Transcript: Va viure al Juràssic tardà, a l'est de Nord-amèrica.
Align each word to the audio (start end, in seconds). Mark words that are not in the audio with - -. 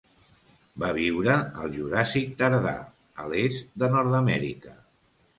Va 0.83 0.87
viure 0.99 1.33
al 1.65 1.75
Juràssic 1.75 2.31
tardà, 2.39 2.73
a 3.25 3.27
l'est 3.33 3.69
de 3.83 3.91
Nord-amèrica. 3.97 4.73